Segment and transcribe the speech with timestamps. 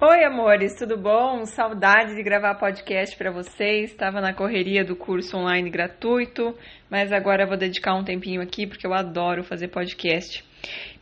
[0.00, 1.44] Oi, amores, tudo bom?
[1.44, 3.90] Saudade de gravar podcast para vocês.
[3.90, 6.56] Estava na correria do curso online gratuito,
[6.90, 10.44] mas agora vou dedicar um tempinho aqui porque eu adoro fazer podcast.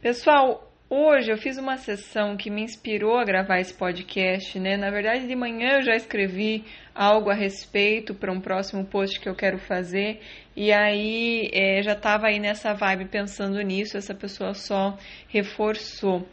[0.02, 4.76] Pessoal, hoje eu fiz uma sessão que me inspirou a gravar esse podcast, né?
[4.76, 6.64] Na verdade, de manhã eu já escrevi
[6.94, 10.20] algo a respeito para um próximo post que eu quero fazer
[10.54, 13.96] e aí é, já estava aí nessa vibe pensando nisso.
[13.96, 14.98] Essa pessoa só
[15.28, 16.26] reforçou.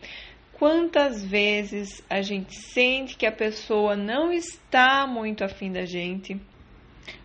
[0.57, 6.39] Quantas vezes a gente sente que a pessoa não está muito afim da gente,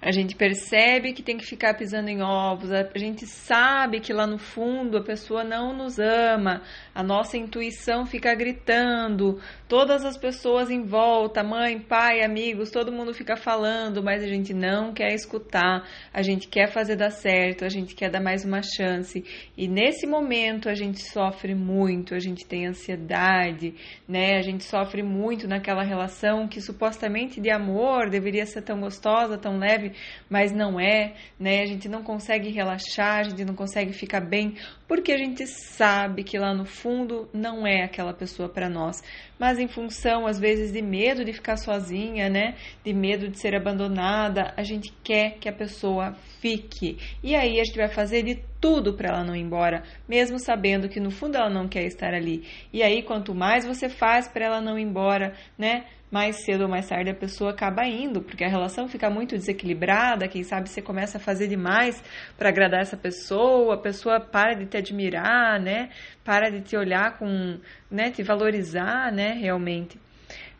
[0.01, 4.27] a gente percebe que tem que ficar pisando em ovos, a gente sabe que lá
[4.27, 6.63] no fundo a pessoa não nos ama,
[6.95, 13.15] a nossa intuição fica gritando, todas as pessoas em volta, mãe, pai, amigos, todo mundo
[13.15, 17.69] fica falando, mas a gente não quer escutar, a gente quer fazer dar certo, a
[17.69, 19.25] gente quer dar mais uma chance.
[19.57, 23.75] E nesse momento a gente sofre muito, a gente tem ansiedade,
[24.09, 24.37] né?
[24.37, 29.59] A gente sofre muito naquela relação que supostamente de amor deveria ser tão gostosa, tão
[29.59, 29.92] leve leve,
[30.28, 31.62] mas não é, né?
[31.62, 34.56] A gente não consegue relaxar, a gente não consegue ficar bem,
[34.87, 39.02] porque a gente sabe que lá no fundo não é aquela pessoa para nós.
[39.43, 42.54] Mas em função, às vezes, de medo de ficar sozinha, né?
[42.85, 46.96] De medo de ser abandonada, a gente quer que a pessoa fique.
[47.24, 50.88] E aí a gente vai fazer de tudo para ela não ir embora, mesmo sabendo
[50.88, 52.46] que no fundo ela não quer estar ali.
[52.73, 55.87] E aí, quanto mais você faz para ela não ir embora, né?
[56.12, 60.29] mais cedo ou mais tarde a pessoa acaba indo, porque a relação fica muito desequilibrada,
[60.29, 62.04] quem sabe você começa a fazer demais
[62.37, 65.88] para agradar essa pessoa, a pessoa para de te admirar, né?
[66.22, 67.59] Para de te olhar com,
[67.93, 70.00] né, te valorizar, né, realmente.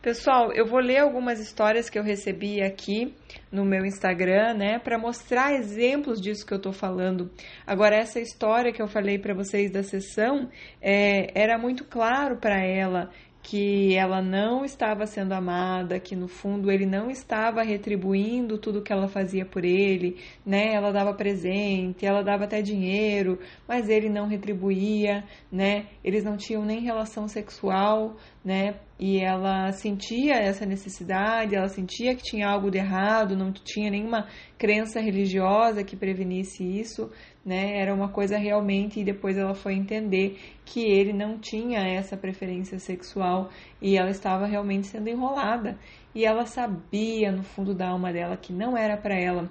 [0.01, 3.15] Pessoal, eu vou ler algumas histórias que eu recebi aqui
[3.49, 7.31] no meu Instagram, né, para mostrar exemplos disso que eu estou falando.
[7.65, 10.49] Agora, essa história que eu falei para vocês da sessão
[10.81, 13.09] é, era muito claro para ela
[13.43, 18.91] que ela não estava sendo amada, que no fundo ele não estava retribuindo tudo que
[18.91, 20.73] ela fazia por ele, né?
[20.73, 23.37] Ela dava presente, ela dava até dinheiro,
[23.67, 25.87] mas ele não retribuía, né?
[26.01, 28.15] Eles não tinham nem relação sexual,
[28.45, 28.75] né?
[28.97, 34.29] E ela sentia essa necessidade, ela sentia que tinha algo de errado, não tinha nenhuma
[34.57, 37.11] crença religiosa que prevenisse isso,
[37.45, 37.79] né?
[37.79, 42.79] Era uma coisa realmente e depois ela foi entender que ele não tinha essa preferência
[42.79, 43.49] sexual
[43.81, 45.77] e ela estava realmente sendo enrolada.
[46.15, 49.49] E ela sabia no fundo da alma dela que não era para ela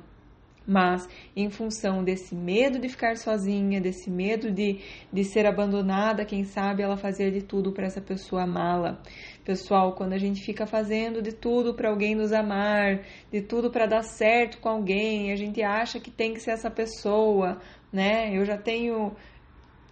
[0.66, 4.80] mas em função desse medo de ficar sozinha, desse medo de,
[5.12, 9.00] de ser abandonada, quem sabe ela fazia de tudo para essa pessoa amá-la.
[9.44, 13.00] Pessoal, quando a gente fica fazendo de tudo para alguém nos amar,
[13.30, 16.70] de tudo para dar certo com alguém, a gente acha que tem que ser essa
[16.70, 17.58] pessoa,
[17.92, 18.36] né?
[18.36, 19.14] Eu já tenho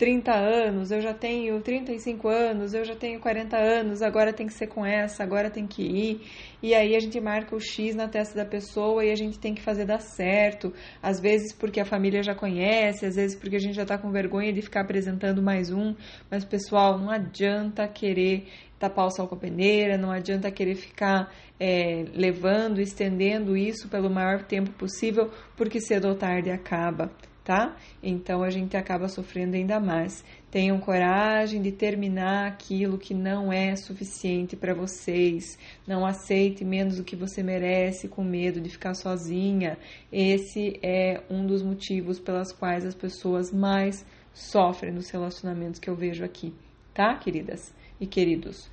[0.00, 4.54] 30 anos, eu já tenho 35 anos, eu já tenho 40 anos, agora tem que
[4.54, 6.22] ser com essa, agora tem que ir.
[6.62, 9.54] E aí a gente marca o X na testa da pessoa e a gente tem
[9.54, 10.72] que fazer dar certo.
[11.02, 14.10] Às vezes porque a família já conhece, às vezes porque a gente já tá com
[14.10, 15.94] vergonha de ficar apresentando mais um.
[16.30, 18.46] Mas, pessoal, não adianta querer
[18.78, 24.08] tapar o sol com a peneira, não adianta querer ficar é, levando, estendendo isso pelo
[24.08, 27.10] maior tempo possível, porque cedo ou tarde acaba
[27.50, 27.76] tá?
[28.00, 30.24] Então a gente acaba sofrendo ainda mais.
[30.52, 35.58] Tenham coragem de terminar aquilo que não é suficiente para vocês.
[35.84, 39.76] Não aceite menos do que você merece com medo de ficar sozinha.
[40.12, 45.96] Esse é um dos motivos pelas quais as pessoas mais sofrem nos relacionamentos que eu
[45.96, 46.54] vejo aqui,
[46.94, 48.70] tá, queridas e queridos?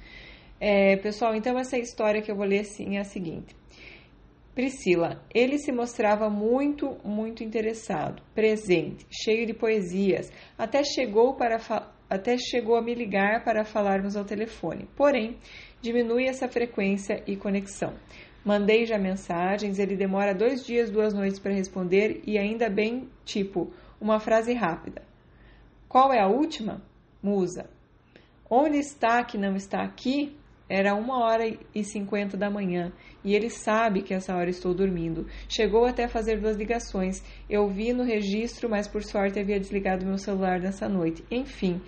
[0.59, 3.55] É, pessoal, então essa história que eu vou ler assim é a seguinte.
[4.57, 11.59] Priscila, ele se mostrava muito, muito interessado, presente, cheio de poesias, até chegou, para
[12.09, 14.89] até chegou a me ligar para falarmos ao telefone.
[14.95, 15.37] Porém,
[15.79, 17.93] diminui essa frequência e conexão.
[18.43, 23.71] Mandei já mensagens, ele demora dois dias, duas noites para responder e ainda bem, tipo,
[24.01, 25.03] uma frase rápida.
[25.87, 26.81] Qual é a última?
[27.21, 27.69] Musa.
[28.49, 30.35] Onde está que não está aqui?
[30.69, 32.91] Era uma hora e cinquenta da manhã
[33.23, 35.25] e ele sabe que essa hora estou dormindo.
[35.47, 37.23] Chegou até a fazer duas ligações.
[37.49, 41.23] Eu vi no registro, mas por sorte havia desligado meu celular nessa noite.
[41.31, 41.81] Enfim,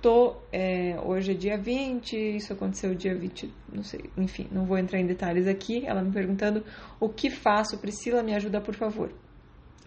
[0.00, 0.36] tô.
[0.50, 4.00] É, hoje é dia 20, isso aconteceu dia 20, não sei.
[4.16, 5.86] Enfim, não vou entrar em detalhes aqui.
[5.86, 6.64] Ela me perguntando
[6.98, 7.78] o que faço.
[7.78, 9.12] Priscila, me ajuda, por favor.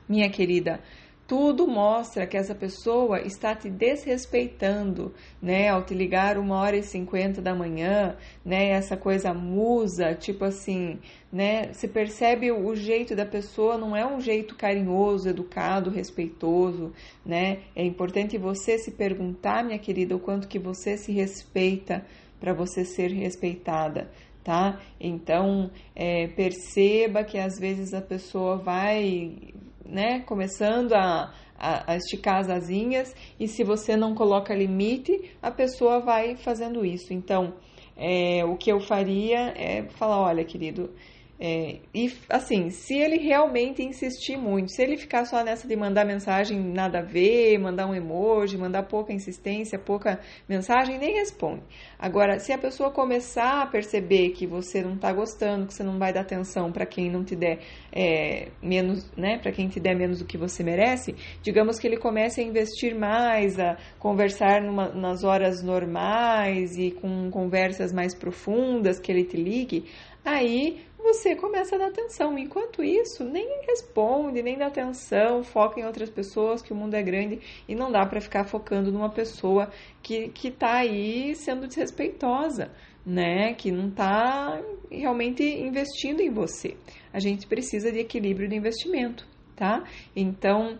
[0.07, 0.79] Minha querida,
[1.27, 5.69] tudo mostra que essa pessoa está te desrespeitando, né?
[5.69, 8.69] Ao te ligar uma hora e cinquenta da manhã, né?
[8.69, 10.99] Essa coisa musa, tipo assim,
[11.31, 11.73] né?
[11.73, 16.93] Se percebe o jeito da pessoa não é um jeito carinhoso, educado, respeitoso,
[17.25, 17.59] né?
[17.75, 22.05] É importante você se perguntar, minha querida, o quanto que você se respeita
[22.39, 24.11] para você ser respeitada,
[24.43, 24.79] tá?
[24.99, 29.53] Então, é, perceba que às vezes a pessoa vai,
[29.85, 35.51] né, começando a, a, a, esticar as asinhas e se você não coloca limite, a
[35.51, 37.13] pessoa vai fazendo isso.
[37.13, 37.53] Então,
[37.95, 40.91] é, o que eu faria é falar, olha, querido,
[41.37, 46.05] é, e assim, se ele realmente insistir muito, se ele ficar só nessa de mandar
[46.05, 51.61] mensagem nada a ver, mandar um emoji, mandar pouca insistência, pouca mensagem, nem responde.
[51.99, 55.99] Agora, se a pessoa começar a perceber que você não está gostando, que você não
[55.99, 57.59] vai dar atenção para quem não te der
[57.91, 61.97] é, menos, né, para quem te der menos do que você merece, digamos que ele
[61.97, 68.99] comece a investir mais, a conversar numa, nas horas normais e com conversas mais profundas,
[68.99, 69.83] que ele te ligue,
[70.25, 72.37] aí você começa a dar atenção.
[72.37, 77.03] Enquanto isso, nem responde, nem dá atenção, foca em outras pessoas, que o mundo é
[77.03, 82.71] grande e não dá para ficar focando numa pessoa que, que tá aí sendo desrespeitosa,
[83.05, 83.53] né?
[83.53, 84.61] Que não tá
[84.91, 86.75] realmente investindo em você.
[87.13, 89.83] A gente precisa de equilíbrio de investimento, tá?
[90.15, 90.79] Então,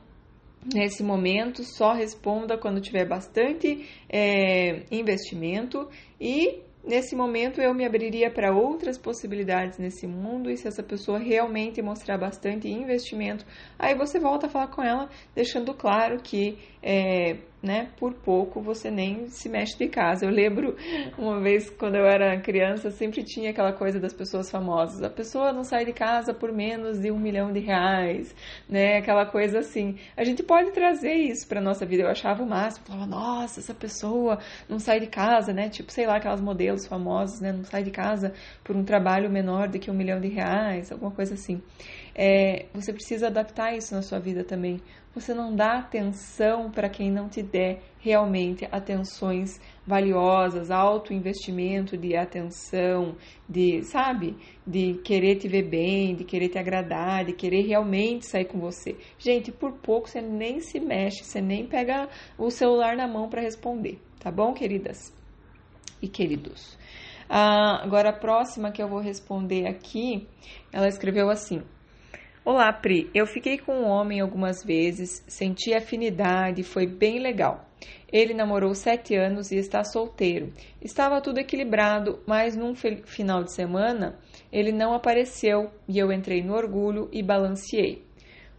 [0.74, 5.88] Nesse momento, só responda quando tiver bastante é, investimento
[6.20, 11.18] e Nesse momento eu me abriria para outras possibilidades nesse mundo e se essa pessoa
[11.18, 13.44] realmente mostrar bastante investimento,
[13.80, 18.92] aí você volta a falar com ela, deixando claro que é, né, por pouco você
[18.92, 20.25] nem se mexe de casa.
[20.25, 20.75] Eu lembro
[21.18, 25.02] uma vez quando eu era criança, sempre tinha aquela coisa das pessoas famosas.
[25.02, 28.36] A pessoa não sai de casa por menos de um milhão de reais,
[28.69, 28.98] né?
[28.98, 29.98] Aquela coisa assim.
[30.16, 32.04] A gente pode trazer isso para nossa vida.
[32.04, 35.69] Eu achava o máximo, falava, nossa, essa pessoa não sai de casa, né?
[35.69, 37.51] Tipo, sei lá, aquelas modelos famosos, né?
[37.51, 41.12] Não sai de casa por um trabalho menor do que um milhão de reais, alguma
[41.12, 41.62] coisa assim.
[42.18, 44.80] É, você precisa adaptar isso na sua vida também.
[45.14, 52.16] Você não dá atenção para quem não te der realmente atenções valiosas, alto investimento de
[52.16, 53.18] atenção,
[53.48, 58.46] de, sabe, de querer te ver bem, de querer te agradar, de querer realmente sair
[58.46, 58.96] com você.
[59.20, 62.08] Gente, por pouco você nem se mexe, você nem pega
[62.38, 65.14] o celular na mão para responder, tá bom, queridas
[66.02, 66.78] e queridos?
[67.28, 70.28] Ah, agora a próxima que eu vou responder aqui,
[70.72, 71.64] ela escreveu assim:
[72.48, 73.10] Olá, Pri.
[73.12, 77.68] Eu fiquei com um homem algumas vezes, senti afinidade, foi bem legal.
[78.14, 80.54] Ele namorou sete anos e está solteiro.
[80.80, 84.20] Estava tudo equilibrado, mas num final de semana
[84.52, 88.06] ele não apareceu e eu entrei no orgulho e balanceei.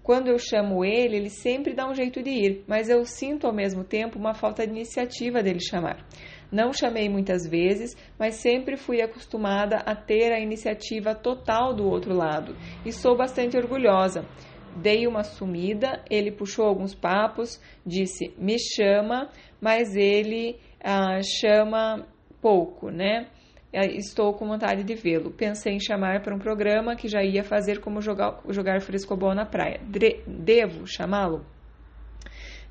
[0.03, 3.53] Quando eu chamo ele, ele sempre dá um jeito de ir, mas eu sinto ao
[3.53, 6.05] mesmo tempo uma falta de iniciativa dele chamar.
[6.51, 12.15] Não chamei muitas vezes, mas sempre fui acostumada a ter a iniciativa total do outro
[12.15, 14.29] lado e sou bastante orgulhosa.
[14.75, 22.07] Dei uma sumida, ele puxou alguns papos, disse me chama, mas ele ah, chama
[22.41, 23.29] pouco, né?
[23.73, 25.31] Estou com vontade de vê-lo.
[25.31, 29.45] Pensei em chamar para um programa que já ia fazer como jogar, jogar frescobol na
[29.45, 29.81] praia.
[30.27, 31.45] devo chamá-lo?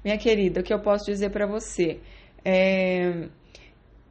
[0.03, 1.99] Minha querida, o que eu posso dizer para você?
[2.43, 3.27] É,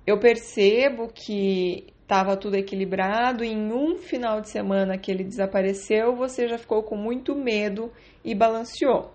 [0.06, 3.42] eu percebo que estava tudo equilibrado.
[3.42, 7.90] Em um final de semana que ele desapareceu, você já ficou com muito medo
[8.24, 9.12] e balanceou.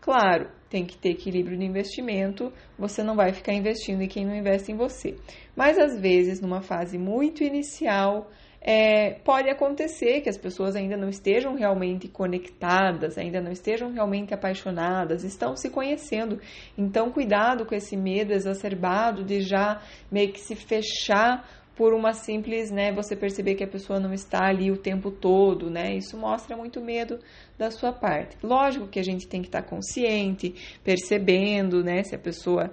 [0.00, 4.34] Claro, tem que ter equilíbrio no investimento, você não vai ficar investindo em quem não
[4.34, 5.14] investe em você.
[5.54, 11.08] Mas às vezes, numa fase muito inicial, é, pode acontecer que as pessoas ainda não
[11.08, 16.38] estejam realmente conectadas, ainda não estejam realmente apaixonadas, estão se conhecendo.
[16.76, 19.80] Então, cuidado com esse medo exacerbado de já
[20.10, 21.48] meio que se fechar
[21.80, 25.70] por uma simples, né, você perceber que a pessoa não está ali o tempo todo,
[25.70, 25.96] né?
[25.96, 27.18] Isso mostra muito medo
[27.56, 28.36] da sua parte.
[28.42, 32.70] Lógico que a gente tem que estar consciente, percebendo, né, se a pessoa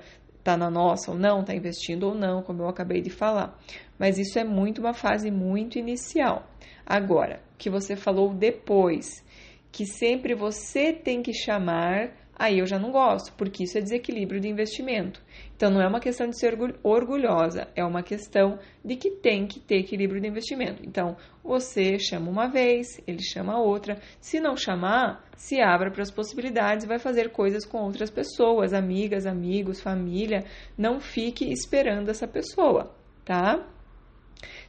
[0.47, 3.59] está na nossa ou não, está investindo ou não, como eu acabei de falar
[3.97, 6.47] mas isso é muito uma fase muito inicial.
[6.85, 9.23] Agora, que você falou depois,
[9.71, 14.39] que sempre você tem que chamar, aí eu já não gosto, porque isso é desequilíbrio
[14.39, 15.21] de investimento.
[15.55, 19.59] Então não é uma questão de ser orgulhosa, é uma questão de que tem que
[19.59, 20.83] ter equilíbrio de investimento.
[20.85, 23.99] Então, você chama uma vez, ele chama outra.
[24.21, 29.25] Se não chamar, se abra para as possibilidades, vai fazer coisas com outras pessoas, amigas,
[29.25, 30.43] amigos, família.
[30.77, 33.65] Não fique esperando essa pessoa, tá?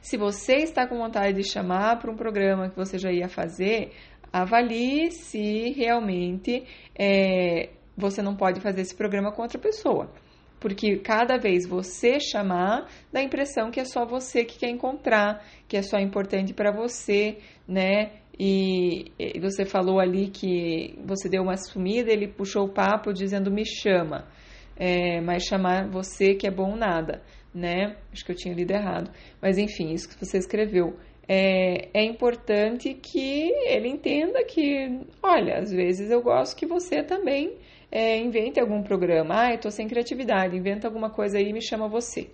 [0.01, 3.91] Se você está com vontade de chamar para um programa que você já ia fazer,
[4.31, 6.63] avalie se realmente
[6.97, 10.11] é, você não pode fazer esse programa com outra pessoa.
[10.59, 15.43] Porque cada vez você chamar, dá a impressão que é só você que quer encontrar,
[15.67, 18.11] que é só importante para você, né?
[18.37, 23.51] E, e você falou ali que você deu uma sumida, ele puxou o papo dizendo
[23.51, 24.27] me chama.
[24.75, 27.21] É, mas chamar você que é bom nada.
[27.53, 27.97] né?
[28.11, 29.11] Acho que eu tinha lido errado.
[29.41, 30.97] Mas enfim, isso que você escreveu.
[31.31, 37.55] É, é importante que ele entenda que, olha, às vezes eu gosto que você também
[37.91, 39.43] é, invente algum programa.
[39.43, 42.31] Ah, eu tô sem criatividade, inventa alguma coisa aí e me chama você,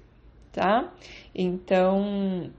[0.53, 0.93] tá?
[1.35, 2.53] Então,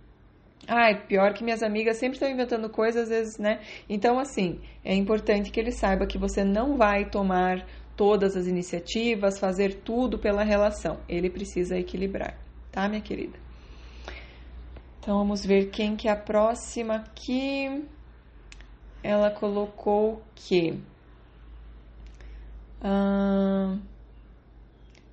[0.68, 3.60] Ai, pior que minhas amigas sempre estão inventando coisas, às vezes, né?
[3.88, 7.64] Então, assim, é importante que ele saiba que você não vai tomar
[7.96, 10.98] todas as iniciativas, fazer tudo pela relação.
[11.08, 12.36] Ele precisa equilibrar,
[12.72, 13.45] tá, minha querida?
[15.06, 17.84] Então, vamos ver quem que é a próxima aqui.
[19.04, 20.82] Ela colocou que...
[22.82, 23.78] Ah,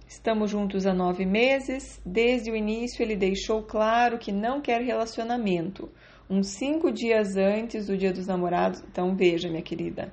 [0.08, 2.02] Estamos juntos há nove meses.
[2.04, 5.88] Desde o início, ele deixou claro que não quer relacionamento.
[6.28, 8.84] Uns cinco dias antes do Dia dos Namorados.
[8.90, 10.12] Então, veja, minha querida.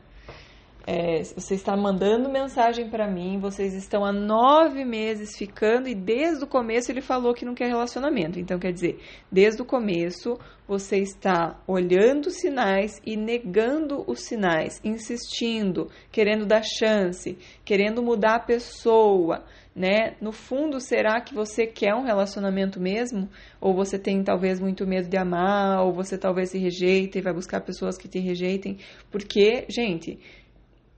[0.87, 6.45] É, você está mandando mensagem para mim, vocês estão há nove meses ficando e desde
[6.45, 8.39] o começo ele falou que não quer relacionamento.
[8.39, 8.99] Então, quer dizer,
[9.31, 16.63] desde o começo você está olhando os sinais e negando os sinais, insistindo, querendo dar
[16.63, 19.45] chance, querendo mudar a pessoa,
[19.75, 20.15] né?
[20.21, 23.29] No fundo, será que você quer um relacionamento mesmo?
[23.61, 27.33] Ou você tem talvez muito medo de amar, ou você talvez se rejeita e vai
[27.33, 28.79] buscar pessoas que te rejeitem?
[29.11, 30.21] Porque, gente,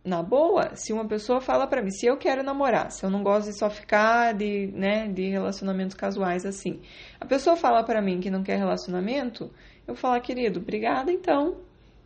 [0.04, 3.23] na boa, se uma pessoa fala para mim, se eu quero namorar, se eu não
[3.23, 6.80] gosto de só ficar de, né, de relacionamentos casuais assim,
[7.21, 9.50] a pessoa fala para mim que não quer relacionamento,
[9.87, 11.59] eu falo, querido, obrigada então,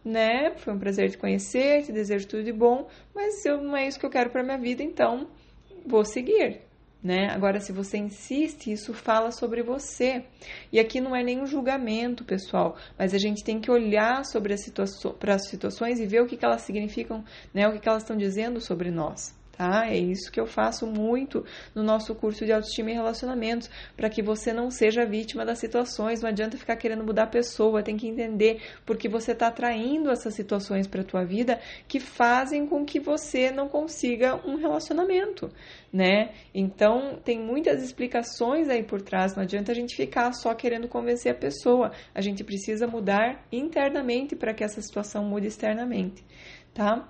[0.04, 0.54] né?
[0.56, 3.98] Foi um prazer te conhecer, te desejo tudo de bom, mas eu, não é isso
[3.98, 5.28] que eu quero para minha vida, então
[5.86, 6.60] vou seguir,
[7.06, 7.30] né?
[7.30, 10.24] Agora, se você insiste, isso fala sobre você.
[10.72, 14.62] E aqui não é nenhum julgamento, pessoal, mas a gente tem que olhar sobre as
[14.62, 14.86] situa
[15.18, 17.68] para as situações e ver o que, que elas significam, né?
[17.68, 19.86] O que, que elas estão dizendo sobre nós tá?
[19.88, 21.44] É isso que eu faço muito
[21.74, 26.20] no nosso curso de autoestima e relacionamentos, para que você não seja vítima das situações.
[26.20, 30.34] Não adianta ficar querendo mudar a pessoa, tem que entender porque você está atraindo essas
[30.34, 35.50] situações para a tua vida que fazem com que você não consiga um relacionamento,
[35.92, 36.32] né?
[36.54, 41.32] Então, tem muitas explicações aí por trás, não adianta a gente ficar só querendo convencer
[41.32, 41.92] a pessoa.
[42.14, 46.24] A gente precisa mudar internamente para que essa situação mude externamente,
[46.74, 47.08] tá?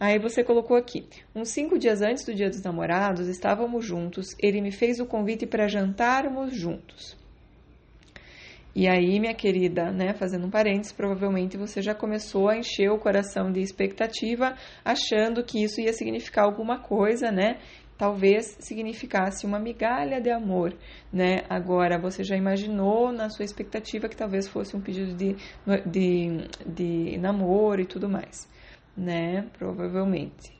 [0.00, 4.34] Aí você colocou aqui: uns cinco dias antes do dia dos namorados, estávamos juntos.
[4.42, 7.20] Ele me fez o convite para jantarmos juntos.
[8.74, 12.98] E aí, minha querida, né, fazendo um parênteses, provavelmente você já começou a encher o
[12.98, 14.54] coração de expectativa,
[14.84, 17.58] achando que isso ia significar alguma coisa, né?
[17.98, 20.72] Talvez significasse uma migalha de amor,
[21.12, 21.42] né?
[21.50, 25.36] Agora, você já imaginou na sua expectativa que talvez fosse um pedido de,
[25.84, 28.48] de, de namoro e tudo mais
[29.00, 29.46] né?
[29.58, 30.52] Provavelmente.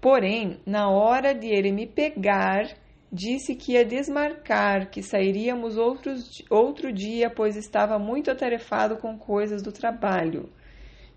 [0.00, 2.68] Porém, na hora de ele me pegar,
[3.12, 9.62] disse que ia desmarcar, que sairíamos outros, outro dia, pois estava muito atarefado com coisas
[9.62, 10.48] do trabalho.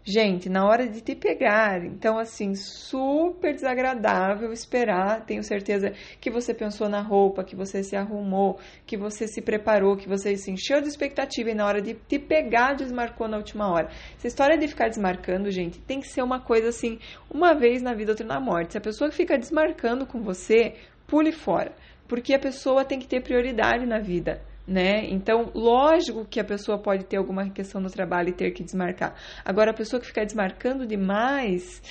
[0.06, 5.26] Gente, na hora de te pegar, então assim, super desagradável esperar.
[5.26, 9.96] Tenho certeza que você pensou na roupa, que você se arrumou, que você se preparou,
[9.96, 13.72] que você se encheu de expectativa e na hora de te pegar desmarcou na última
[13.72, 13.88] hora.
[14.18, 17.00] Essa história de ficar desmarcando, gente, tem que ser uma coisa assim,
[17.32, 18.74] uma vez na vida, outra na morte.
[18.74, 20.76] Se a pessoa fica desmarcando com você,
[21.08, 21.72] pule fora,
[22.10, 25.06] porque a pessoa tem que ter prioridade na vida né?
[25.10, 29.16] Então, lógico que a pessoa pode ter alguma questão no trabalho e ter que desmarcar.
[29.44, 31.82] Agora, a pessoa que fica desmarcando demais,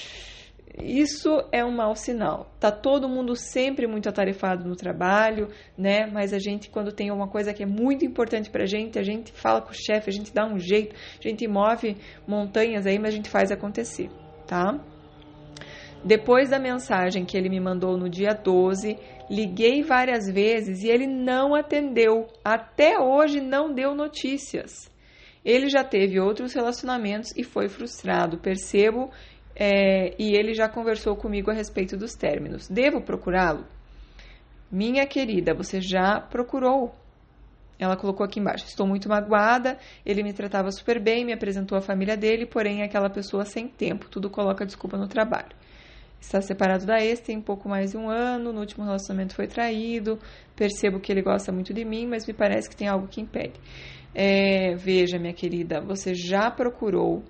[0.80, 2.50] isso é um mau sinal.
[2.58, 6.06] Tá todo mundo sempre muito atarefado no trabalho, né?
[6.06, 9.32] Mas a gente, quando tem uma coisa que é muito importante pra gente, a gente
[9.32, 13.12] fala com o chefe, a gente dá um jeito, a gente move montanhas aí, mas
[13.12, 14.08] a gente faz acontecer,
[14.46, 14.80] tá?
[16.04, 18.98] Depois da mensagem que ele me mandou no dia 12,
[19.32, 22.28] liguei várias vezes e ele não atendeu.
[22.44, 24.92] Até hoje não deu notícias.
[25.42, 29.10] Ele já teve outros relacionamentos e foi frustrado, percebo,
[29.56, 32.68] é, e ele já conversou comigo a respeito dos términos.
[32.68, 33.64] Devo procurá-lo?
[34.70, 36.94] Minha querida, você já procurou.
[37.78, 39.78] Ela colocou aqui embaixo: Estou muito magoada.
[40.04, 44.08] Ele me tratava super bem, me apresentou a família dele, porém aquela pessoa sem tempo,
[44.10, 45.56] tudo coloca desculpa no trabalho
[46.22, 50.18] está separado da ex tem pouco mais de um ano, no último relacionamento foi traído,
[50.54, 53.60] percebo que ele gosta muito de mim, mas me parece que tem algo que impede.
[54.14, 57.24] É, veja, minha querida, você já procurou,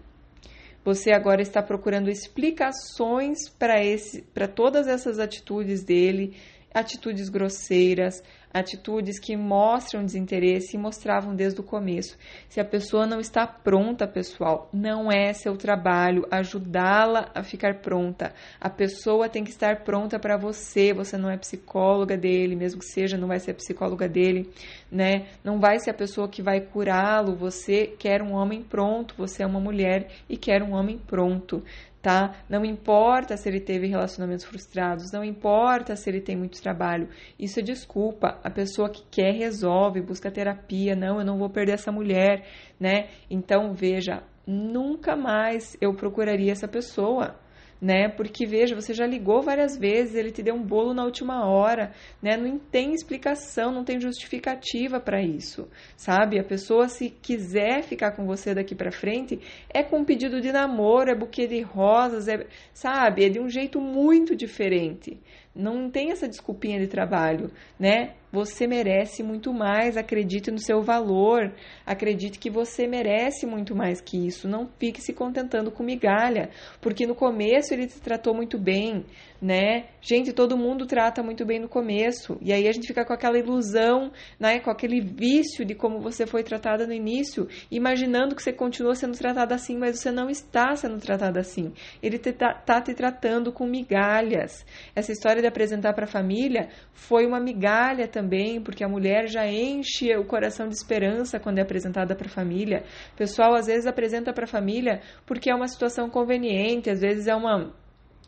[0.84, 6.36] você agora está procurando explicações para todas essas atitudes dele,
[6.74, 8.22] atitudes grosseiras,
[8.52, 12.16] atitudes que mostram desinteresse e mostravam desde o começo.
[12.48, 18.32] Se a pessoa não está pronta, pessoal, não é seu trabalho ajudá-la a ficar pronta.
[18.60, 20.92] A pessoa tem que estar pronta para você.
[20.92, 24.50] Você não é psicóloga dele, mesmo que seja, não vai ser psicóloga dele,
[24.90, 25.28] né?
[25.42, 27.34] Não vai ser a pessoa que vai curá-lo.
[27.36, 31.62] Você quer um homem pronto, você é uma mulher e quer um homem pronto
[32.02, 32.34] tá?
[32.48, 37.08] Não importa se ele teve relacionamentos frustrados, não importa se ele tem muito trabalho.
[37.38, 38.40] Isso é desculpa.
[38.42, 40.96] A pessoa que quer resolve, busca terapia.
[40.96, 42.44] Não, eu não vou perder essa mulher,
[42.78, 43.08] né?
[43.30, 47.36] Então, veja, nunca mais eu procuraria essa pessoa
[47.82, 48.08] né?
[48.08, 51.92] Porque veja, você já ligou várias vezes, ele te deu um bolo na última hora,
[52.22, 52.36] né?
[52.36, 56.38] Não tem explicação, não tem justificativa para isso, sabe?
[56.38, 61.10] A pessoa se quiser ficar com você daqui para frente, é com pedido de namoro,
[61.10, 63.24] é buquê de rosas, é, sabe?
[63.24, 65.20] É de um jeito muito diferente.
[65.52, 68.14] Não tem essa desculpinha de trabalho, né?
[68.32, 71.52] Você merece muito mais, acredite no seu valor,
[71.84, 74.48] acredite que você merece muito mais que isso.
[74.48, 76.48] Não fique se contentando com migalha,
[76.80, 79.04] porque no começo ele te tratou muito bem,
[79.40, 79.88] né?
[80.00, 83.38] Gente, todo mundo trata muito bem no começo, e aí a gente fica com aquela
[83.38, 84.10] ilusão,
[84.40, 84.60] né?
[84.60, 89.18] Com aquele vício de como você foi tratada no início, imaginando que você continua sendo
[89.18, 91.74] tratada assim, mas você não está sendo tratada assim.
[92.02, 94.64] Ele está tá te tratando com migalhas.
[94.96, 99.26] Essa história de apresentar para a família foi uma migalha também também, porque a mulher
[99.26, 102.84] já enche o coração de esperança quando é apresentada para a família.
[103.14, 107.26] O pessoal às vezes apresenta para a família porque é uma situação conveniente, às vezes
[107.26, 107.72] é uma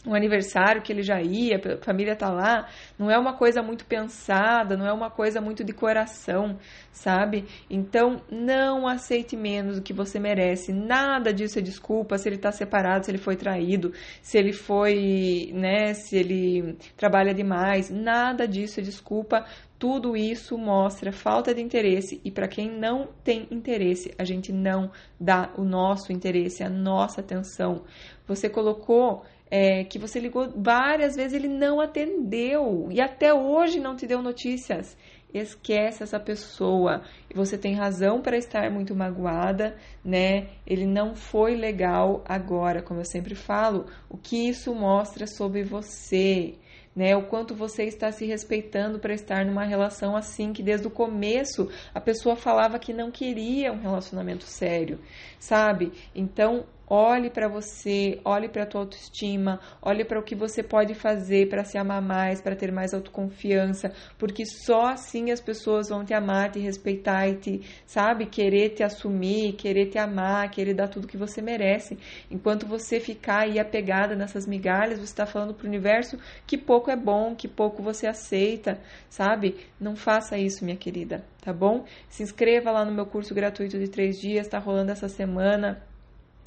[0.07, 2.69] um aniversário que ele já ia, a família tá lá,
[2.99, 6.59] não é uma coisa muito pensada, não é uma coisa muito de coração,
[6.93, 7.47] sabe?
[7.71, 10.73] Então, não aceite menos do que você merece.
[10.73, 15.51] Nada disso é desculpa se ele tá separado, se ele foi traído, se ele foi,
[15.55, 19.45] né, se ele trabalha demais, nada disso é desculpa.
[19.79, 24.91] Tudo isso mostra falta de interesse e para quem não tem interesse, a gente não
[25.21, 27.85] dá o nosso interesse, a nossa atenção.
[28.27, 33.97] Você colocou é, que você ligou várias vezes, ele não atendeu e até hoje não
[33.97, 34.97] te deu notícias.
[35.33, 37.03] Esquece essa pessoa.
[37.35, 40.49] Você tem razão para estar muito magoada, né?
[40.65, 43.87] Ele não foi legal agora, como eu sempre falo.
[44.09, 46.55] O que isso mostra sobre você?
[46.95, 47.17] né?
[47.17, 51.69] O quanto você está se respeitando para estar numa relação assim que desde o começo
[51.93, 55.01] a pessoa falava que não queria um relacionamento sério,
[55.39, 55.93] sabe?
[56.15, 60.95] Então, Olhe para você, olhe para a tua autoestima, olhe para o que você pode
[60.95, 66.05] fazer para se amar mais, para ter mais autoconfiança, porque só assim as pessoas vão
[66.05, 70.89] te amar, te respeitar e te, sabe, querer te assumir, querer te amar, querer dar
[70.89, 71.97] tudo que você merece.
[72.31, 76.91] Enquanto você ficar aí apegada nessas migalhas, você está falando para o universo que pouco
[76.91, 79.57] é bom, que pouco você aceita, sabe?
[79.81, 81.87] Não faça isso, minha querida, tá bom?
[82.11, 85.83] Se inscreva lá no meu curso gratuito de três dias, está rolando essa semana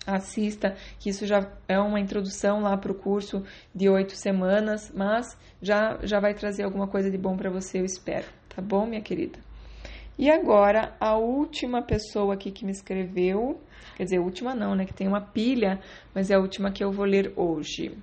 [0.05, 5.38] assista, que isso já é uma introdução lá para o curso de oito semanas, mas
[5.62, 9.01] já, já vai trazer alguma coisa de bom para você, eu espero, tá bom, minha
[9.01, 9.39] querida?
[10.17, 13.62] E agora, a última pessoa aqui que me escreveu,
[13.95, 15.79] quer dizer, a última não, né, que tem uma pilha,
[16.13, 17.95] mas é a última que eu vou ler hoje.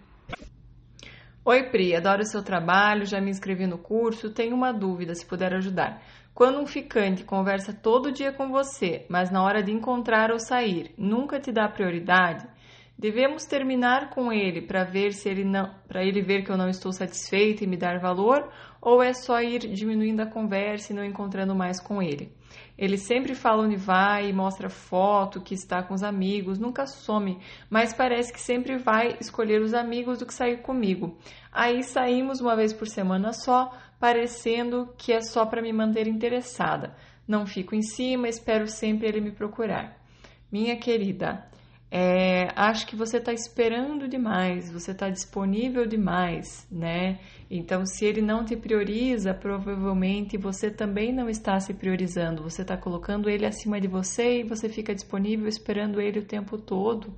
[1.44, 5.26] Oi, Pri, adoro o seu trabalho, já me inscrevi no curso, tenho uma dúvida, se
[5.26, 6.02] puder ajudar.
[6.34, 10.92] Quando um ficante conversa todo dia com você, mas na hora de encontrar ou sair
[10.98, 12.44] nunca te dá prioridade,
[12.98, 16.68] devemos terminar com ele para ver se ele não, para ele ver que eu não
[16.68, 18.50] estou satisfeita e me dar valor,
[18.82, 22.32] ou é só ir diminuindo a conversa e não encontrando mais com ele?
[22.76, 27.38] Ele sempre fala onde vai, mostra foto que está com os amigos, nunca some,
[27.70, 31.16] mas parece que sempre vai escolher os amigos do que sair comigo.
[31.52, 33.72] Aí saímos uma vez por semana só,
[34.04, 36.94] parecendo que é só para me manter interessada.
[37.26, 39.96] Não fico em cima, espero sempre ele me procurar.
[40.52, 41.48] Minha querida,
[41.90, 47.18] é, acho que você está esperando demais, você está disponível demais, né?
[47.50, 52.42] Então, se ele não te prioriza, provavelmente você também não está se priorizando.
[52.42, 56.58] Você está colocando ele acima de você e você fica disponível esperando ele o tempo
[56.58, 57.16] todo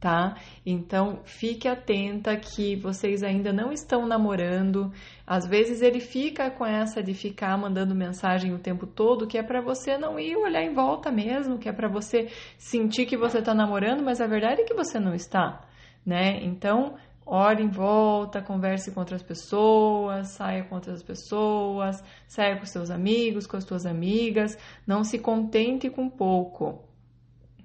[0.00, 0.36] tá?
[0.64, 4.92] Então fique atenta que vocês ainda não estão namorando.
[5.26, 9.42] Às vezes ele fica com essa de ficar mandando mensagem o tempo todo, que é
[9.42, 13.38] para você não ir olhar em volta mesmo, que é para você sentir que você
[13.38, 15.66] está namorando, mas a verdade é que você não está,
[16.04, 16.38] né?
[16.44, 16.94] Então
[17.26, 23.48] olhe em volta, converse com outras pessoas, saia com outras pessoas, saia com seus amigos,
[23.48, 26.84] com as suas amigas, não se contente com pouco,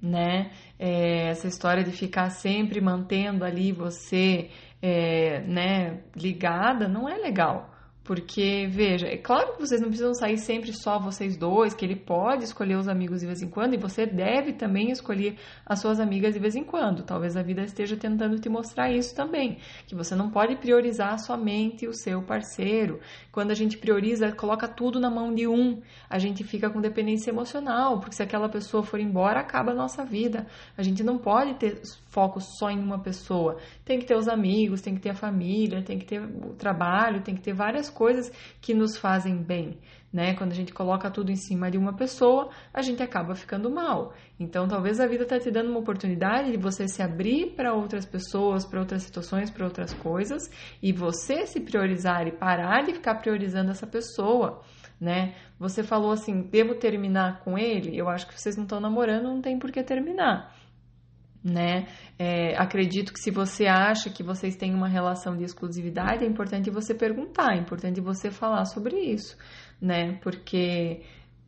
[0.02, 0.50] né?
[0.80, 4.50] É, essa história de ficar sempre mantendo ali você,
[4.82, 7.72] é, né, ligada, não é legal.
[8.04, 11.96] Porque, veja, é claro que vocês não precisam sair sempre só vocês dois, que ele
[11.96, 16.00] pode escolher os amigos de vez em quando e você deve também escolher as suas
[16.00, 17.04] amigas de vez em quando.
[17.04, 21.88] Talvez a vida esteja tentando te mostrar isso também, que você não pode priorizar somente
[21.88, 23.00] o seu parceiro.
[23.32, 27.30] Quando a gente prioriza, coloca tudo na mão de um, a gente fica com dependência
[27.30, 30.48] emocional, porque se aquela pessoa for embora, acaba a nossa vida.
[30.76, 31.80] A gente não pode ter
[32.12, 33.58] foco só em uma pessoa.
[33.84, 37.22] Tem que ter os amigos, tem que ter a família, tem que ter o trabalho,
[37.22, 39.80] tem que ter várias coisas que nos fazem bem.
[40.12, 40.34] Né?
[40.34, 44.14] Quando a gente coloca tudo em cima de uma pessoa, a gente acaba ficando mal.
[44.38, 48.06] Então, talvez a vida está te dando uma oportunidade de você se abrir para outras
[48.06, 50.44] pessoas, para outras situações, para outras coisas,
[50.84, 54.62] e você se priorizar e parar de ficar priorizando essa pessoa.
[55.00, 55.34] Né?
[55.58, 57.98] Você falou assim, devo terminar com ele?
[57.98, 60.54] Eu acho que vocês não estão namorando, não tem por que terminar
[61.44, 61.88] né?
[62.18, 66.70] É, acredito que se você acha que vocês têm uma relação de exclusividade, é importante
[66.70, 69.38] você perguntar, é importante você falar sobre isso,
[69.82, 70.20] né?
[70.22, 71.02] Porque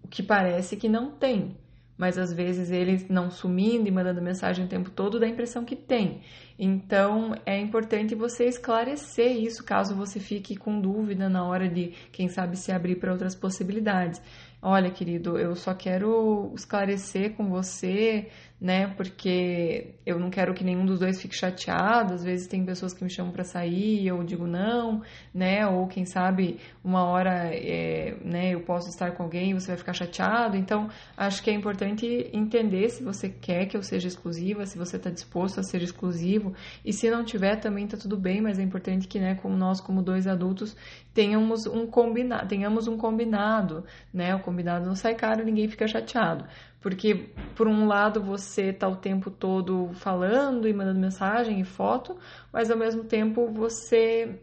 [0.04, 1.56] o que parece que não tem,
[1.98, 5.64] mas às vezes eles não sumindo e mandando mensagem o tempo todo dá a impressão
[5.64, 6.22] que tem.
[6.58, 12.28] Então é importante você esclarecer isso caso você fique com dúvida na hora de, quem
[12.28, 14.22] sabe, se abrir para outras possibilidades.
[14.62, 18.30] Olha, querido, eu só quero esclarecer com você
[18.64, 18.88] né?
[18.96, 22.14] Porque eu não quero que nenhum dos dois fique chateado.
[22.14, 25.02] Às vezes tem pessoas que me chamam para sair, eu digo não,
[25.34, 25.68] né?
[25.68, 28.54] Ou quem sabe uma hora, é, né?
[28.54, 30.56] Eu posso estar com alguém, e você vai ficar chateado.
[30.56, 34.96] Então acho que é importante entender se você quer que eu seja exclusiva, se você
[34.96, 36.54] está disposto a ser exclusivo
[36.86, 38.40] e se não tiver também tá tudo bem.
[38.40, 39.36] Mas é importante que, né?
[39.36, 40.74] Como nós, como dois adultos,
[41.14, 44.34] tenhamos um combinado, tenhamos um combinado, né?
[44.34, 46.46] O combinado não sai caro, ninguém fica chateado.
[46.84, 52.18] Porque, por um lado, você está o tempo todo falando e mandando mensagem e foto,
[52.52, 54.38] mas ao mesmo tempo você,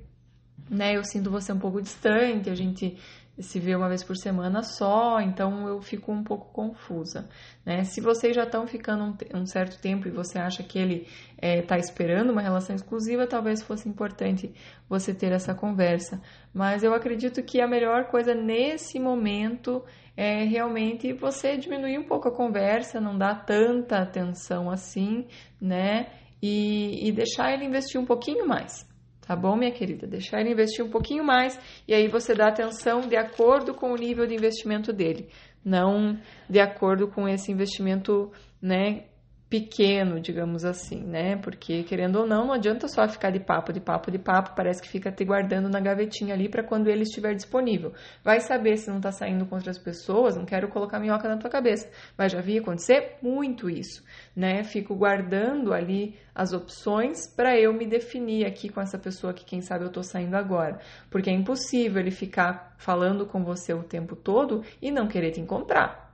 [0.71, 2.97] né, eu sinto você um pouco distante, a gente
[3.43, 7.29] se vê uma vez por semana só, então eu fico um pouco confusa.
[7.65, 7.85] Né?
[7.85, 11.07] Se vocês já estão ficando um, um, certo tempo e você acha que ele
[11.41, 14.53] está é, esperando uma relação exclusiva, talvez fosse importante
[14.89, 16.21] você ter essa conversa.
[16.53, 19.85] Mas eu acredito que a melhor coisa nesse momento
[20.17, 25.27] é realmente você diminuir um pouco a conversa, não dar tanta atenção assim,
[25.61, 26.09] né?
[26.43, 28.90] E, e deixar ele investir um pouquinho mais.
[29.31, 30.09] Tá bom, minha querida?
[30.09, 33.95] Deixar ele investir um pouquinho mais e aí você dá atenção de acordo com o
[33.95, 35.29] nível de investimento dele,
[35.65, 39.05] não de acordo com esse investimento, né,
[39.51, 41.37] pequeno, digamos assim, né?
[41.37, 44.81] Porque querendo ou não, não adianta só ficar de papo, de papo, de papo, parece
[44.81, 47.93] que fica te guardando na gavetinha ali para quando ele estiver disponível.
[48.23, 51.51] Vai saber se não tá saindo com outras pessoas, não quero colocar minhoca na tua
[51.51, 54.05] cabeça, mas já vi acontecer muito isso,
[54.37, 54.63] né?
[54.63, 59.61] Fico guardando ali as opções para eu me definir aqui com essa pessoa que quem
[59.61, 60.79] sabe eu tô saindo agora,
[61.11, 65.41] porque é impossível ele ficar falando com você o tempo todo e não querer te
[65.41, 66.10] encontrar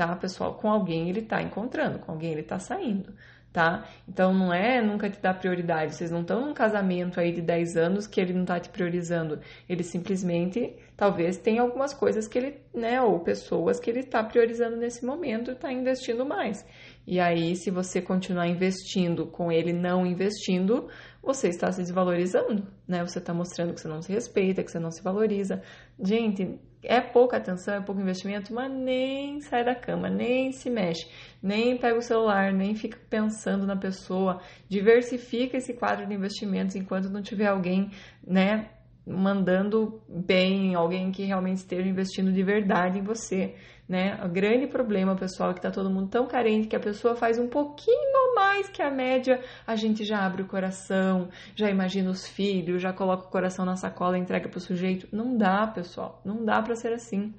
[0.00, 0.54] tá, pessoal?
[0.54, 3.12] Com alguém ele tá encontrando, com alguém ele tá saindo,
[3.52, 3.84] tá?
[4.08, 5.94] Então não é nunca te dar prioridade.
[5.94, 9.40] Vocês não estão num casamento aí de 10 anos que ele não tá te priorizando.
[9.68, 14.78] Ele simplesmente, talvez, tem algumas coisas que ele, né, ou pessoas que ele tá priorizando
[14.78, 16.64] nesse momento e tá investindo mais.
[17.06, 20.88] E aí, se você continuar investindo com ele não investindo,
[21.22, 23.04] você está se desvalorizando, né?
[23.04, 25.60] Você está mostrando que você não se respeita, que você não se valoriza.
[26.02, 31.06] Gente, é pouca atenção, é pouco investimento, mas nem sai da cama, nem se mexe,
[31.42, 34.40] nem pega o celular, nem fica pensando na pessoa.
[34.68, 37.90] Diversifica esse quadro de investimentos enquanto não tiver alguém,
[38.26, 38.70] né,
[39.06, 43.54] mandando bem, alguém que realmente esteja investindo de verdade em você,
[43.88, 44.20] né?
[44.24, 47.38] O grande problema, pessoal, é que tá todo mundo tão carente que a pessoa faz
[47.38, 48.10] um pouquinho
[48.40, 52.92] mais que a média, a gente já abre o coração, já imagina os filhos, já
[52.92, 55.08] coloca o coração na sacola e entrega pro sujeito.
[55.12, 57.34] Não dá, pessoal, não dá para ser assim.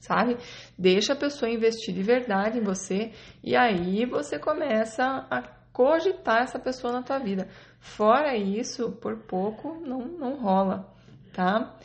[0.00, 0.36] Sabe?
[0.76, 6.58] Deixa a pessoa investir de verdade em você e aí você começa a cogitar essa
[6.58, 7.46] pessoa na tua vida.
[7.82, 10.88] Fora isso, por pouco não, não rola,
[11.32, 11.76] tá?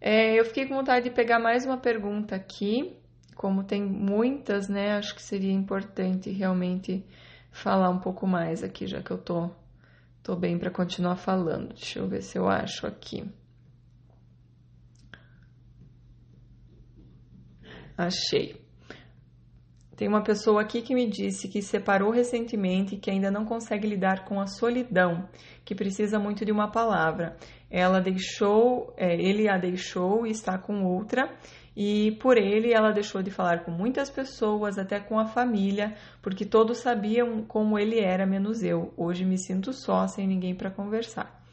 [0.00, 2.96] É, eu fiquei com vontade de pegar mais uma pergunta aqui.
[3.34, 4.92] Como tem muitas, né?
[4.96, 7.04] Acho que seria importante realmente
[7.50, 9.50] falar um pouco mais aqui, já que eu tô,
[10.22, 11.74] tô bem para continuar falando.
[11.74, 13.28] Deixa eu ver se eu acho aqui.
[17.98, 18.59] Achei.
[20.00, 23.86] Tem uma pessoa aqui que me disse que separou recentemente e que ainda não consegue
[23.86, 25.28] lidar com a solidão,
[25.62, 27.36] que precisa muito de uma palavra.
[27.70, 31.30] Ela deixou, é, ele a deixou e está com outra,
[31.76, 36.46] e por ele ela deixou de falar com muitas pessoas, até com a família, porque
[36.46, 38.94] todos sabiam como ele era, menos eu.
[38.96, 41.44] Hoje me sinto só, sem ninguém para conversar.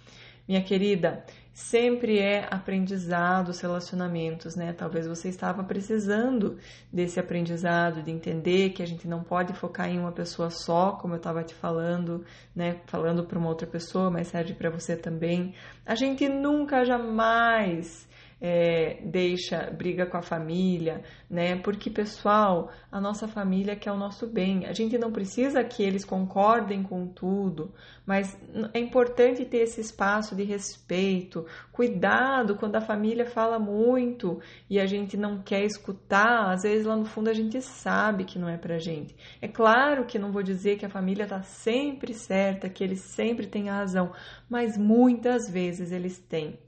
[0.48, 1.26] Minha querida,
[1.58, 4.74] sempre é aprendizado os relacionamentos, né?
[4.74, 6.60] Talvez você estava precisando
[6.93, 11.15] desse aprendizado, de entender que a gente não pode focar em uma pessoa só, como
[11.15, 12.24] eu estava te falando,
[12.56, 12.80] né?
[12.86, 15.56] Falando para uma outra pessoa, mas serve para você também.
[15.84, 18.07] A gente nunca, jamais
[18.39, 21.56] é, deixa briga com a família, né?
[21.58, 24.65] Porque, pessoal, a nossa família quer o nosso bem.
[24.65, 27.73] A gente não precisa que eles concordem com tudo,
[28.06, 28.38] mas
[28.73, 34.86] é importante ter esse espaço de respeito, cuidado quando a família fala muito e a
[34.86, 36.52] gente não quer escutar.
[36.52, 39.15] Às vezes lá no fundo a gente sabe que não é pra gente.
[39.41, 43.47] É claro que não vou dizer que a família tá sempre certa, que eles sempre
[43.47, 44.12] têm a razão,
[44.47, 46.60] mas muitas vezes eles têm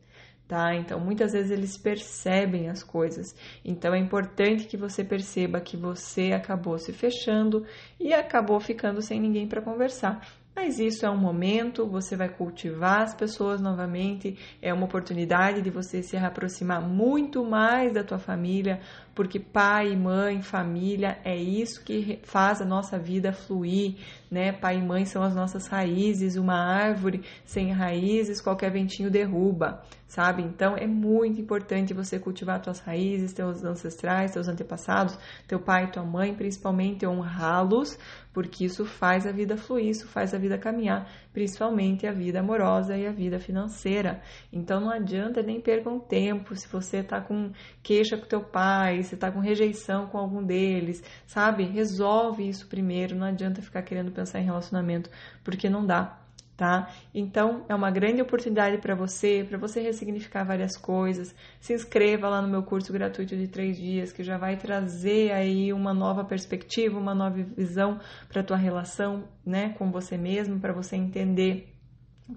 [0.50, 0.76] tá?
[0.76, 3.36] Então, muitas vezes eles percebem as coisas.
[3.64, 7.64] Então, é importante que você perceba que você acabou se fechando
[8.00, 10.28] e acabou ficando sem ninguém para conversar.
[10.56, 15.70] Mas isso é um momento, você vai cultivar as pessoas novamente, é uma oportunidade de
[15.70, 18.82] você se aproximar muito mais da tua família,
[19.20, 23.98] porque pai, mãe, família é isso que faz a nossa vida fluir,
[24.32, 24.54] né?
[24.54, 30.42] Pai e mãe são as nossas raízes, uma árvore sem raízes, qualquer ventinho derruba, sabe?
[30.42, 36.06] Então é muito importante você cultivar tuas raízes, teus ancestrais, teus antepassados, teu pai tua
[36.06, 37.98] mãe, principalmente honrá-los,
[38.34, 42.96] porque isso faz a vida fluir, isso faz a vida caminhar, principalmente a vida amorosa
[42.96, 44.22] e a vida financeira.
[44.54, 47.52] Então não adianta nem percam tempo se você está com
[47.84, 51.64] queixa com teu pai, se está com rejeição com algum deles, sabe?
[51.64, 55.10] Resolve isso primeiro, não adianta ficar querendo pensar em relacionamento,
[55.44, 56.20] porque não dá
[56.60, 56.90] tá?
[57.16, 61.34] Então, é uma grande oportunidade para você, para você ressignificar várias coisas.
[61.58, 65.72] Se inscreva lá no meu curso gratuito de três dias, que já vai trazer aí
[65.72, 70.98] uma nova perspectiva, uma nova visão para tua relação, né, com você mesmo, para você
[70.98, 71.79] entender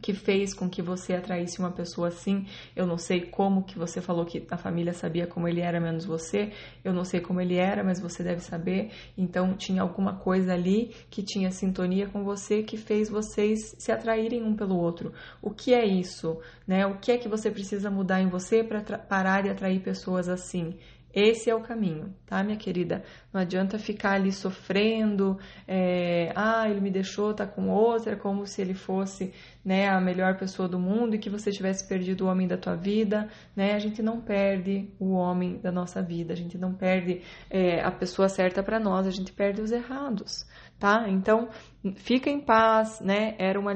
[0.00, 2.46] que fez com que você atraísse uma pessoa assim.
[2.74, 6.04] Eu não sei como que você falou que a família sabia como ele era menos
[6.04, 6.52] você.
[6.84, 8.90] Eu não sei como ele era, mas você deve saber.
[9.16, 14.42] Então tinha alguma coisa ali que tinha sintonia com você que fez vocês se atraírem
[14.42, 15.12] um pelo outro.
[15.40, 16.86] O que é isso, né?
[16.86, 20.74] O que é que você precisa mudar em você para parar de atrair pessoas assim?
[21.14, 23.04] Esse é o caminho, tá, minha querida?
[23.32, 28.62] Não adianta ficar ali sofrendo, é, ah, ele me deixou, tá com outra, como se
[28.62, 29.32] ele fosse,
[29.64, 32.74] né, a melhor pessoa do mundo e que você tivesse perdido o homem da tua
[32.74, 33.74] vida, né?
[33.74, 37.90] A gente não perde o homem da nossa vida, a gente não perde é, a
[37.90, 40.46] pessoa certa para nós, a gente perde os errados,
[40.78, 41.08] tá?
[41.08, 41.48] Então,
[41.96, 43.34] fica em paz, né?
[43.38, 43.72] Era uma,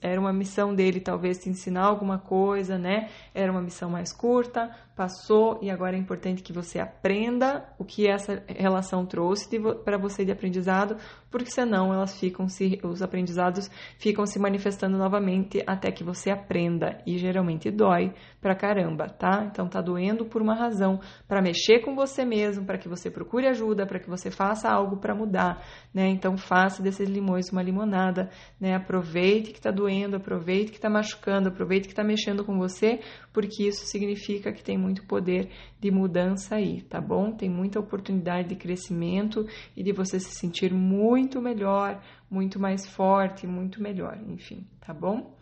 [0.00, 3.08] era uma missão dele talvez te ensinar alguma coisa, né?
[3.34, 8.06] Era uma missão mais curta, passou e agora é importante que você aprenda o que
[8.06, 10.96] essa relação trouxe para você de aprendizado,
[11.30, 16.98] porque senão elas ficam se os aprendizados ficam se manifestando novamente até que você aprenda
[17.06, 19.44] e geralmente dói pra caramba, tá?
[19.50, 23.46] Então tá doendo por uma razão, para mexer com você mesmo, para que você procure
[23.46, 25.62] ajuda, para que você faça algo para mudar,
[25.94, 26.08] né?
[26.08, 28.74] Então faça desses limões uma limonada, né?
[28.74, 33.00] Aproveite que tá doendo, aproveite que tá machucando, aproveite que tá mexendo com você,
[33.32, 37.32] porque isso significa que tem muito poder de mudança aí, tá bom?
[37.32, 43.46] Tem muita oportunidade de crescimento e de você se sentir muito melhor, muito mais forte,
[43.46, 45.36] muito melhor, enfim, tá bom?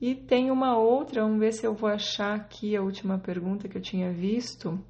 [0.00, 3.76] E tem uma outra, vamos ver se eu vou achar aqui a última pergunta que
[3.76, 4.82] eu tinha visto.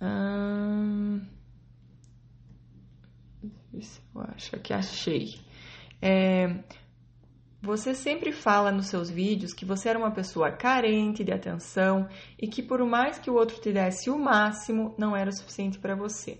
[0.00, 1.20] Hum,
[3.82, 5.34] se eu acho que achei.
[6.00, 6.62] É,
[7.60, 12.06] você sempre fala nos seus vídeos que você era uma pessoa carente de atenção
[12.38, 15.94] e que por mais que o outro te desse o máximo, não era suficiente para
[15.94, 16.38] você.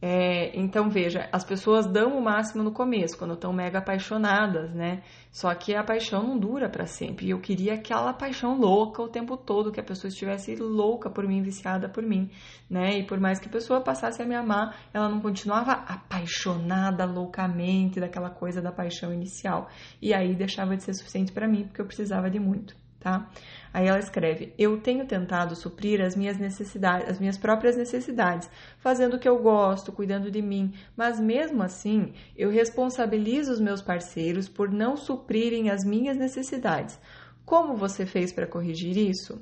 [0.00, 5.02] É, então veja, as pessoas dão o máximo no começo, quando estão mega apaixonadas, né?
[5.30, 7.26] Só que a paixão não dura para sempre.
[7.26, 11.26] E eu queria aquela paixão louca o tempo todo, que a pessoa estivesse louca por
[11.26, 12.30] mim, viciada por mim,
[12.68, 12.98] né?
[12.98, 17.98] E por mais que a pessoa passasse a me amar, ela não continuava apaixonada loucamente
[17.98, 19.68] daquela coisa da paixão inicial.
[20.00, 22.76] E aí deixava de ser suficiente para mim, porque eu precisava de muito
[23.06, 23.30] tá?
[23.72, 29.14] Aí ela escreve: Eu tenho tentado suprir as minhas necessidades, as minhas próprias necessidades, fazendo
[29.14, 34.48] o que eu gosto, cuidando de mim, mas mesmo assim, eu responsabilizo os meus parceiros
[34.48, 36.98] por não suprirem as minhas necessidades.
[37.44, 39.40] Como você fez para corrigir isso?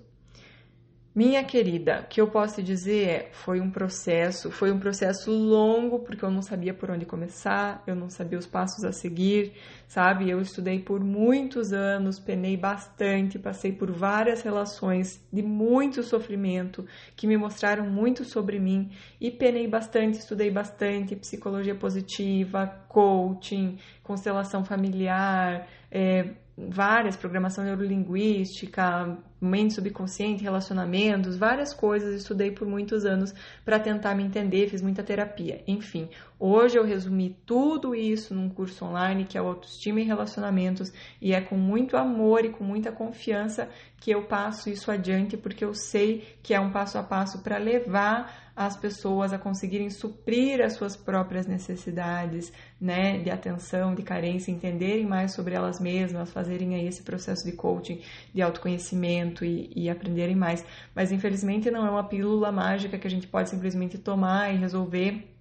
[1.15, 6.01] Minha querida, o que eu posso dizer é, foi um processo, foi um processo longo,
[6.01, 9.53] porque eu não sabia por onde começar, eu não sabia os passos a seguir,
[9.87, 10.29] sabe?
[10.29, 17.29] Eu estudei por muitos anos, penei bastante, passei por várias relações de muito sofrimento, que
[17.29, 25.69] me mostraram muito sobre mim, e penei bastante, estudei bastante psicologia positiva, coaching, constelação familiar,
[25.93, 34.15] é, várias, programação neurolinguística, mente subconsciente, relacionamentos, várias coisas, estudei por muitos anos para tentar
[34.15, 35.63] me entender, fiz muita terapia.
[35.67, 40.93] Enfim, hoje eu resumi tudo isso num curso online que é o Autoestima e Relacionamentos
[41.21, 45.65] e é com muito amor e com muita confiança que eu passo isso adiante, porque
[45.65, 50.61] eu sei que é um passo a passo para levar as pessoas a conseguirem suprir
[50.61, 56.75] as suas próprias necessidades, né, de atenção, de carência, entenderem mais sobre elas mesmas, fazerem
[56.75, 58.01] aí esse processo de coaching,
[58.33, 60.65] de autoconhecimento e, e aprenderem mais.
[60.95, 65.34] Mas infelizmente não é uma pílula mágica que a gente pode simplesmente tomar e resolver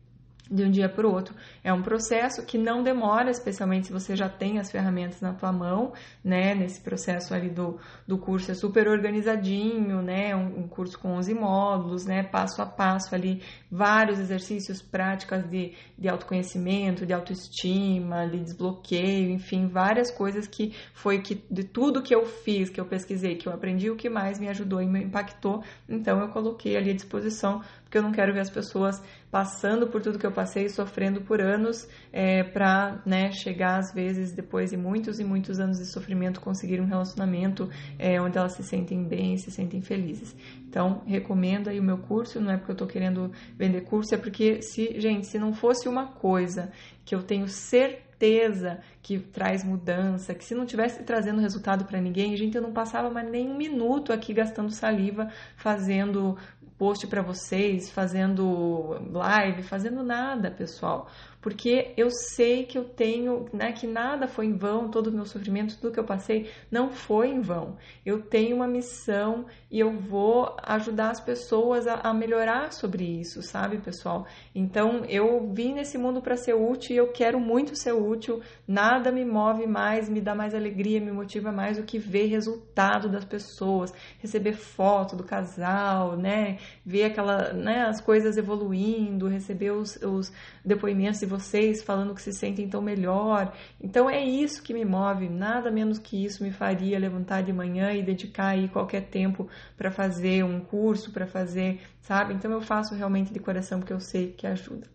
[0.50, 1.34] de um dia para o outro.
[1.64, 5.52] É um processo que não demora, especialmente se você já tem as ferramentas na tua
[5.52, 6.54] mão, né?
[6.54, 10.36] Nesse processo ali do, do curso é super organizadinho, né?
[10.36, 12.24] Um, um curso com 11 módulos, né?
[12.24, 19.68] Passo a passo ali, vários exercícios, práticas de, de autoconhecimento, de autoestima, de desbloqueio, enfim,
[19.68, 23.54] várias coisas que foi que de tudo que eu fiz, que eu pesquisei, que eu
[23.54, 27.62] aprendi, o que mais me ajudou e me impactou, então eu coloquei ali à disposição
[27.94, 31.40] porque eu não quero ver as pessoas passando por tudo que eu passei, sofrendo por
[31.40, 36.42] anos, é, para né, chegar às vezes depois de muitos e muitos anos de sofrimento
[36.42, 40.36] conseguir um relacionamento é, onde elas se sentem bem, se sentem felizes.
[40.68, 44.18] Então recomendo aí o meu curso, não é porque eu estou querendo vender curso, é
[44.18, 46.72] porque se gente, se não fosse uma coisa
[47.06, 52.36] que eu tenho certeza que traz mudança, que se não tivesse trazendo resultado para ninguém,
[52.36, 56.38] gente, eu não passava mais nem um minuto aqui gastando saliva fazendo
[56.84, 61.10] post para vocês, fazendo live, fazendo nada, pessoal
[61.44, 65.26] porque eu sei que eu tenho, né, que nada foi em vão, todo o meu
[65.26, 67.76] sofrimento, tudo que eu passei não foi em vão.
[68.06, 73.42] Eu tenho uma missão e eu vou ajudar as pessoas a, a melhorar sobre isso,
[73.42, 74.26] sabe, pessoal?
[74.56, 78.42] Então, eu vim nesse mundo para ser útil e eu quero muito ser útil.
[78.66, 83.10] Nada me move mais, me dá mais alegria, me motiva mais do que ver resultado
[83.10, 89.98] das pessoas, receber foto do casal, né, ver aquela, né, as coisas evoluindo, receber os,
[89.98, 90.32] os
[90.64, 93.54] depoimentos de vocês falando que se sentem tão melhor.
[93.82, 97.92] Então é isso que me move, nada menos que isso me faria levantar de manhã
[97.94, 102.34] e dedicar aí qualquer tempo para fazer um curso, para fazer, sabe?
[102.34, 104.88] Então eu faço realmente de coração porque eu sei que ajuda.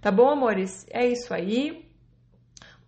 [0.00, 0.86] Tá bom, amores?
[0.90, 1.90] É isso aí.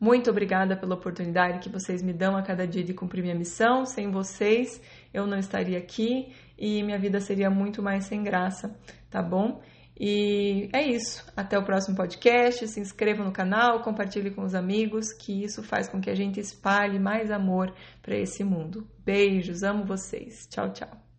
[0.01, 3.85] Muito obrigada pela oportunidade que vocês me dão a cada dia de cumprir minha missão.
[3.87, 4.81] Sem vocês,
[5.15, 8.77] eu não estaria aqui e minha vida seria muito mais sem graça,
[9.11, 9.61] tá bom?
[10.05, 11.25] E é isso.
[11.37, 12.67] Até o próximo podcast.
[12.67, 16.41] Se inscreva no canal, compartilhe com os amigos, que isso faz com que a gente
[16.41, 18.85] espalhe mais amor para esse mundo.
[19.05, 20.49] Beijos, amo vocês.
[20.51, 21.12] Tchau, tchau.